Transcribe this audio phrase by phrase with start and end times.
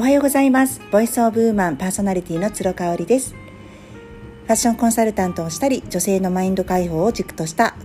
[0.00, 0.80] おはようございます。
[0.90, 3.34] ボイスオブウーマンパーソナリティの鶴香織です。
[3.34, 7.76] ファッションコンサルタントをしたり女性のマインド解放を軸とした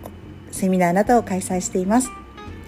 [0.50, 2.10] セミナーなどを開催しています。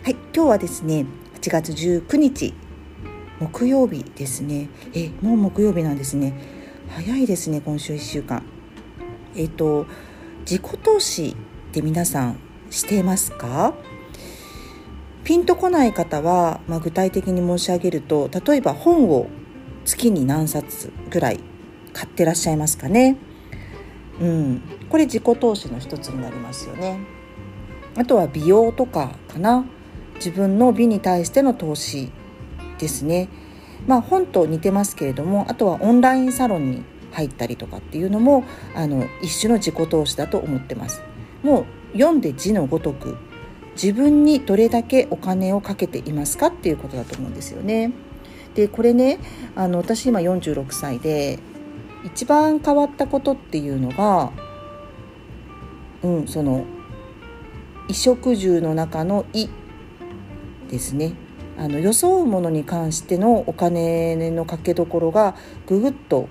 [0.04, 1.06] はい今日はですね
[1.40, 2.54] 8月19日
[3.40, 4.68] 木曜日ですね。
[4.94, 6.34] えもう木曜日なんですね。
[6.90, 8.44] 早いですね今週1週間。
[9.34, 9.86] えっ、と
[10.42, 12.40] 自己投資って皆さん
[12.70, 13.76] していますか？
[15.28, 19.28] ピンとこない方は、まあ、具体的に申し上げると例えば本を
[19.84, 21.42] 月に何冊ぐらい
[21.92, 23.18] 買ってらっしゃいますかね。
[24.22, 27.02] うん、これ自己投資の一つになりますよね。
[27.98, 29.66] あとは美容とかかな
[30.16, 32.10] 自分の美に対しての投資
[32.80, 33.28] ですね。
[33.86, 41.02] まあ本と似てますけれどもあとはオンラインサロンに入ったりとかっていうのもあの一種の自己投資だと思ってます。
[41.44, 43.18] もう読んで字のごとく
[43.82, 47.92] 自分にどれだけお金をかけていますかっていうことだと思うんですよね。
[48.56, 49.20] でこれね
[49.56, 51.38] あの私今46歳で
[52.04, 54.32] 一番変わったことっていうのが、
[56.02, 56.66] うん、その
[57.82, 59.48] 衣食住の中の「い」
[60.70, 61.14] ですね。
[61.60, 66.30] あの装うものに関してのお金のかけどころがぐぐっと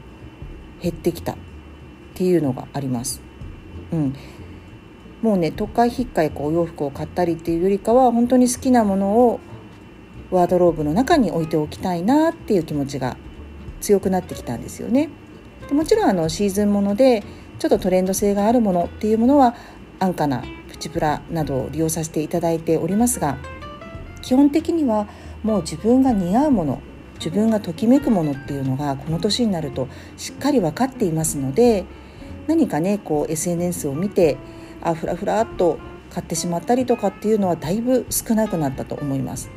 [0.81, 1.37] 減ってきたっ
[2.15, 3.21] ていうのがあります。
[3.93, 4.15] うん、
[5.27, 9.41] もうね都会引っかいこうお洋服を買ったりっていうよりかは本当に好きなものを
[10.31, 13.17] ワードローブの中に置いておきたいなっていう気持ちが
[13.81, 15.09] 強くなってきたんですよね。
[15.67, 17.25] でもちろんあのシーズンもので
[17.59, 19.57] ちょっとトレンド性があるものっていうものは
[19.99, 23.37] 安価なプチプラなどを利用させていただいておりますが
[24.23, 25.09] 基本的には
[25.43, 26.81] もう自分が似合うもの
[27.15, 31.85] 自分がときめくものっていうのがこの年になるとしっかり分かっていますので
[32.47, 34.37] 何かねこう SNS を見て
[34.87, 35.79] あふらふらっと
[36.11, 39.51] 買ってしまったりとかっていうのはだいぶ少なくなったと思います。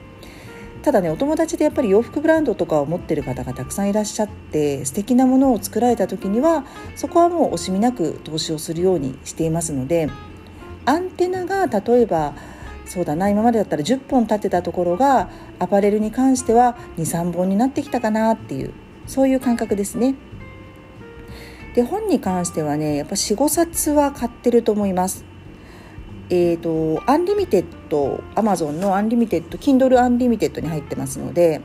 [0.81, 6.65] ただねお友達でやっぱり洋服ブランドとかを持ってる方がたくさんいらっしゃって素敵なものを作られた時には
[6.95, 10.09] そこはもう惜しみなく投資をするようにしていますので
[10.86, 12.33] アンテナが例えば
[12.86, 18.73] そうだな今までだったら10本立てたところがアパレルに関しては23本になってきたかなっていう
[19.05, 20.15] そういう感覚ですね。
[21.76, 25.23] で本に関してはねやっぱ45冊は買ってると思います
[26.29, 31.61] えーと、アンリミテッドアマゾンのアンリミテッド Kindle アンリミテッドに入ってますので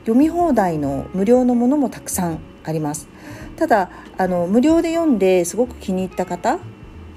[0.00, 3.08] 読み放題の無料のものもたくさんあります。
[3.56, 6.58] ただあの無料で読んですごく気に入った方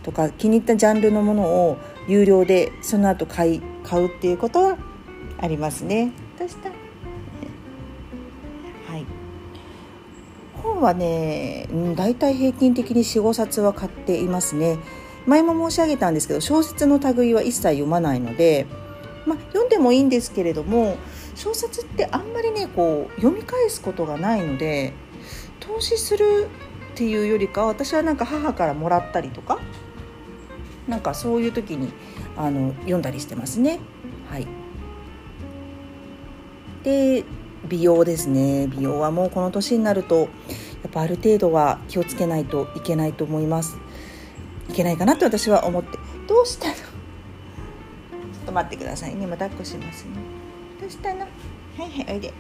[0.02, 1.78] とか気に入ったジャンルのものを
[2.08, 4.78] 有料でその後買い買うっていうことは
[5.38, 6.12] ありますね。
[6.40, 6.72] どうした？
[10.82, 14.80] はね、大体平均的に45冊は買っていますね。
[15.26, 18.66] 前も申し上げたんですけど小説の類は一切読まないので、
[19.26, 20.98] まあ、読んでもいいんですけれども
[21.36, 24.94] 小説ってあんまりねこう読み返すことがないので
[25.60, 26.48] 投資する
[26.94, 29.60] っていうよりか私はなんか母からもらったりとか
[30.88, 31.92] なんかそういう時に
[32.36, 33.80] あの読んだりしてますね。
[34.30, 34.48] はい、
[36.84, 37.24] で
[37.68, 38.68] 美容ですね。
[38.68, 40.28] 美容はもうこの年になるとや
[40.88, 43.78] っぱある程度は気をつけないといけないと思います。
[44.72, 45.98] いけないかなと私は思って。
[46.28, 46.74] どうしたの？
[46.74, 46.82] ちょ
[48.44, 49.16] っと待ってください。
[49.16, 50.12] ね今抱っこしますね。
[50.80, 51.20] どうしたの？
[51.20, 52.34] はいはいおいで。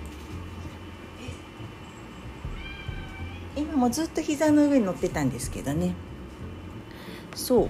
[3.55, 5.93] 今もずっと膝の上に乗ってたんですけどね。
[7.35, 7.69] そう。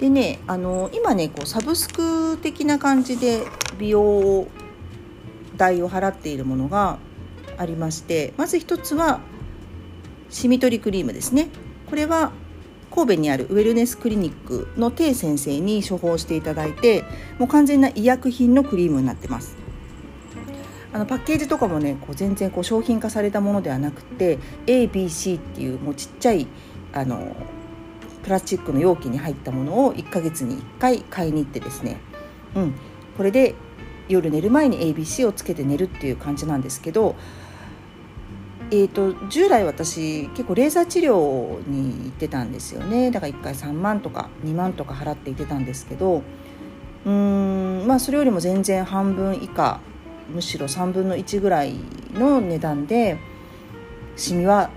[0.00, 3.44] でねあの今ねこうサブスク的な感じで
[3.78, 4.48] 美容
[5.56, 6.98] 代を払っているものが
[7.58, 9.20] ありましてまず一つは
[10.30, 11.48] シミ取りクリームですね。
[11.88, 12.32] これは
[12.94, 17.04] 神戸にあるウェルネスクリニックのテ先生に処方していただいて
[17.38, 19.56] もう完全な医薬品のクリームになってます。
[20.92, 26.46] あのパッケージとかもねこう全然こう商品化されたものではなくて ABC っていうもうちっちゃい
[26.92, 27.34] あの
[28.22, 31.98] プラスチックの容器に入ったものを1ヶ月に1回買いに行ってですね、
[32.54, 32.74] うん、
[33.16, 33.56] これで
[34.08, 37.16] 夜寝る前に ABC をつけて寝るっていう感じなんですけど
[38.74, 46.22] えーと、従来私結構レーザー治療に行ってたんですよねだから1回3万とか2万とか払って行ってたんですけど
[47.04, 49.80] うーんまあそれよりも全然半分以下
[50.28, 51.74] むしろ3分の1ぐらい
[52.14, 53.16] の値段で
[54.16, 54.70] シミは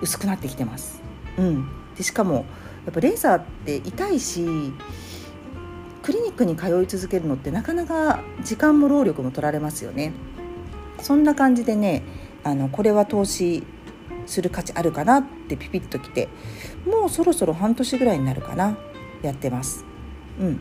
[0.00, 1.02] 薄くなってきてます。
[1.38, 2.46] うん、でしかも
[2.84, 4.44] やっぱレーザーって痛いし
[6.02, 10.12] クリニックに通い続けるのってなかなか時間も労力も取られますよね。
[11.00, 12.02] そんな感じでね
[12.44, 13.64] あのこれは投資
[14.26, 16.28] する価値あるかなってピピッときて
[16.86, 18.76] もうそろそろ半年ぐらいになるかな。
[19.22, 19.84] やってます。
[20.40, 20.60] うん、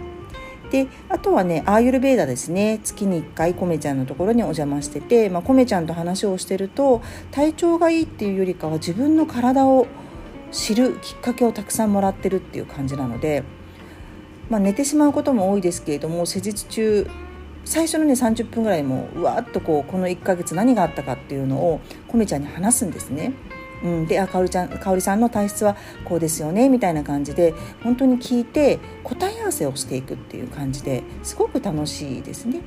[0.72, 2.80] であとはねアーユルベーダですね。
[2.84, 7.02] 月に1回コメちゃんのところにお邪魔してて、まあ、コメちゃんと話をしてると
[7.32, 9.88] 体調がいいっていうよりかは自分の体を
[10.52, 13.44] 知るきっかけをたくさんもらってるっていう感じなので、
[14.50, 17.08] まあ、寝てしまうことも多いですけれども施術中
[17.66, 23.34] 最初のね30分ぐらいもうわーっとこうこの1ヶ月何があったかっていうのをコメちゃんに話すんですね。
[23.84, 25.76] うん、であかおりちゃんかおりさんの体質は
[26.06, 27.54] こうですよねみたいな感じで
[27.84, 32.62] 本当に聞いて答え合わせをしていくっていう感じですごく楽しいですね。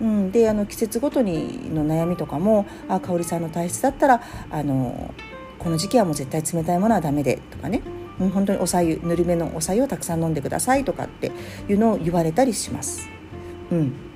[0.00, 5.14] うん、であの季節ごとにの悩みとかもあかおりさんの体質だったらあの
[5.58, 7.82] この時期はもう絶対冷たいものはダメでとかね、
[8.18, 11.32] うん、本当におさゆぬるめのおさゆをたくさん飲んでくださいとかって
[11.68, 13.08] いうのを言われたりします。
[13.70, 14.09] うん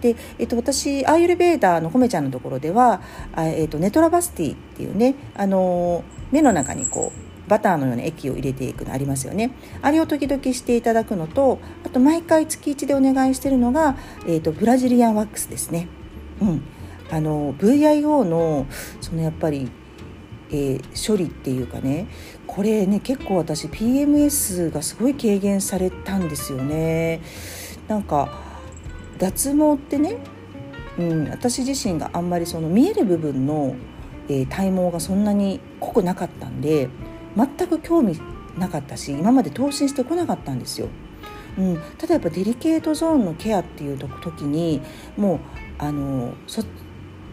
[0.00, 3.00] で、えっと、私アーユルベーダーのコメちゃんのところでは、
[3.36, 9.52] えっと、ネトラバスティっていうね、あの目の中にこうバターのような液を入れていくのありますよね。
[9.82, 13.96] あれを時々していただくのとあと毎回月1でお願いしてるのが、
[14.26, 15.88] えっと、ブラジリアンワックスですね。
[16.40, 16.62] うん、
[17.10, 18.66] あの VIO の
[19.00, 19.70] そのやっぱり
[20.50, 22.06] えー、処理っていうかね
[22.46, 27.20] これね結構私 PMS がすごい軽減されたんですよね。
[27.86, 28.47] なんか
[29.18, 30.16] 脱毛ってね、
[30.98, 33.74] うん、私自身があんまりその見える部分の、
[34.28, 36.88] えー、体毛がそんなに濃くなかったんで
[37.36, 38.20] 全く興味
[38.56, 40.88] なかったし今まで投資してこなかったんですよ。
[41.56, 44.80] うん、ただやっぱデリケートゾーンのケアっていう時に
[45.16, 45.38] もう
[45.78, 46.34] あの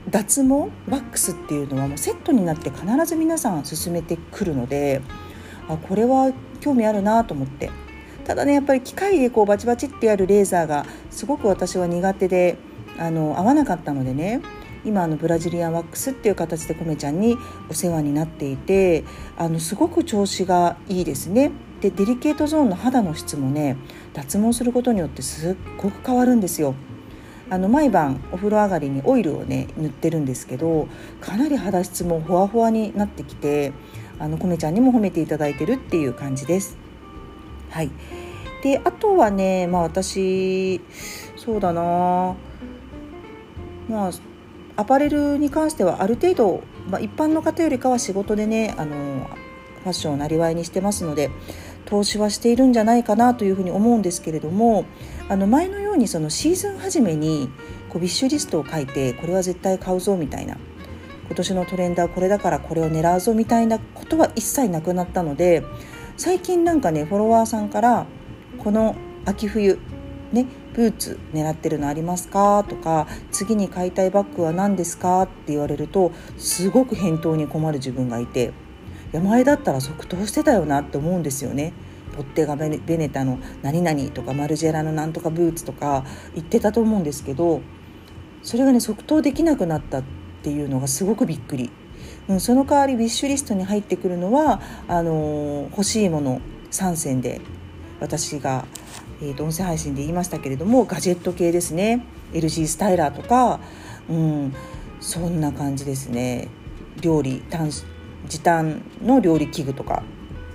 [0.09, 5.01] 脱毛ワックスっていうのはもうセットになって必ず皆さん進めてくるので
[5.67, 7.69] あこれは興味あるなと思って
[8.25, 12.57] ただねやっぱり機械でこうバチバチってやるレーザーがすごく私は苦手で
[12.97, 14.41] あの合わなかったのでね
[14.83, 17.37] 今あのブラジリアンワックスっていう形でコメちゃんに
[17.69, 19.03] お世話になっていて
[19.37, 21.51] あのすごく調子がいいですね。
[21.81, 23.77] でデリケートゾーンの肌の質もね
[24.13, 26.75] 脱毛することによってすっごく変わるんですよ。
[27.49, 30.87] あの毎晩お風呂上がりにオイルをね塗ってるんですけど
[31.21, 33.71] かなり肌質もほわほわになってきて
[34.17, 36.84] あのコメちゃんにも褒めていただいてるっていう感じです。
[37.75, 37.91] はい、
[38.63, 40.79] であとはねまあ私
[41.35, 42.35] そうだな。
[43.89, 44.11] まあ
[44.77, 49.29] アパレルに関してはある程度、まあ、一般の方よりかは仕事でねあの
[49.83, 51.31] ファッションをなりわいにしてますので
[51.83, 54.85] 投資はしているんじゃないかなというふうに思うんですけれども
[55.27, 57.49] あの前のようにそのシーズン初めに
[57.89, 60.57] こうビッシュリストを書いてこれは絶対買うぞみたいな
[61.27, 65.63] 今年のトレンドはこれだからこれを狙うぞみたいなことは一切なくなったので
[66.17, 68.05] 最近なんかねフォロワーさんから
[68.57, 68.95] この
[69.25, 69.79] 秋冬
[70.31, 72.65] ねブーツ狙ってるのありますか？
[72.67, 75.23] とか次に買いたいバッグは何ですか？
[75.23, 78.53] って言われるとすごく返答に困る自分がいて
[79.13, 81.73] いや前だったら即答してたよなって思うんですよね。
[82.15, 87.61] ポッテガベネタの何々とかマルジェラのなんとかブーツとか言ってたと思うんですけど
[88.41, 90.03] それがね即答できなくなったっ
[90.41, 91.71] ていうのがすごくびっくり。
[92.27, 96.41] うん、その代わりウィッシュリストに入ってくるのはあのー、欲しいもの
[96.71, 97.41] 3選で
[97.99, 98.65] 私が、
[99.21, 102.05] えーと、音声配信で言いましたけれどもガジェット系ですね。
[102.33, 103.59] LG スタイラーとか、
[104.09, 104.53] うん、
[104.99, 106.49] そんな感じですね。
[107.01, 107.43] 料理
[108.27, 110.03] 時短の料理器具とか、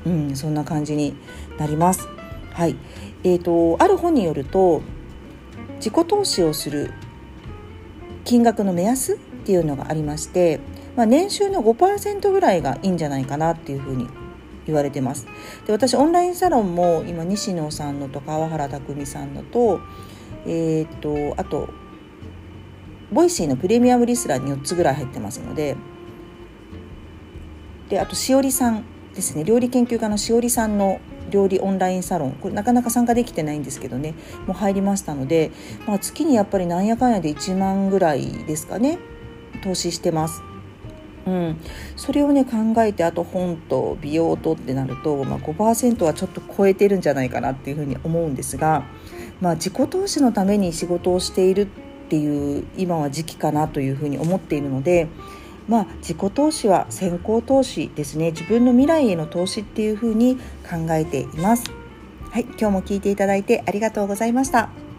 [0.05, 1.15] うん、そんな感じに
[1.59, 2.09] なります。
[2.53, 2.77] はい。
[3.25, 4.83] えーとある本によると
[5.77, 6.93] 自己投資をする
[8.25, 10.61] 金額の目安っていうのがありまして
[11.00, 14.07] まあ、年収の5%ぐらいがいいんじゃないかなっていうふうに
[14.66, 15.26] 言われてます。
[15.66, 19.80] で私オンラインサロンも今西野さんのと川原拓海さんのと
[20.47, 21.71] えっ、とあと
[23.11, 25.75] Voicy のプレミアムリスナーに4つぐらい入ってますので
[27.88, 29.45] であとしおりさんですね。
[29.45, 32.33] 料理研究家のしおりさんの料理オンラインサロン。
[32.33, 34.12] これなかなか参加できてないんですけどね。
[34.47, 35.50] もう入りましたので、
[35.87, 38.99] まあ、月にやっぱりなんやかんやで1万ぐらいですかね。
[39.64, 40.42] 投資してます。
[41.27, 41.61] うん、
[41.97, 48.85] それをね考えてあと本と美容とってなると、まあ、5%はちょっと超えてるんじゃないかなっていうふうに思うんですが、
[49.41, 51.67] まあ、自己投資のために仕事をしているっ
[52.09, 55.09] ていう今は時期かなというふうに思っているので、
[55.69, 60.37] まあ、自己投資は先行投資ですね自分の未来への投資っていうふうに
[60.69, 61.71] 考えています。
[62.31, 64.89] はい、今日も聞いていただいてありがとうございました。